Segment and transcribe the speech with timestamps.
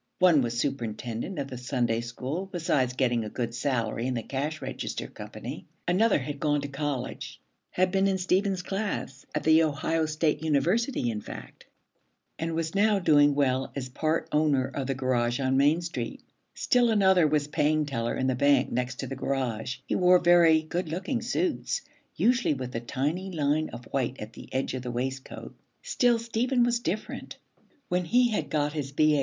[0.17, 4.59] One was superintendent of the Sunday School, besides getting a good salary in the Cash
[4.59, 7.39] Register Company; another had gone to college,
[7.69, 11.67] had been in Stephen's class at the Ohio State University in fact,
[12.39, 16.23] and was now doing well as part owner of the garage on Main Street;
[16.55, 20.63] still another was paying teller in the bank next to the garage; he wore very
[20.63, 21.81] 'good looking' suits,
[22.15, 25.55] usually with a tiny line of white at the edge of the waistcoat.
[25.83, 27.37] Still Stephen was different.
[27.87, 29.19] When he had got his B.A.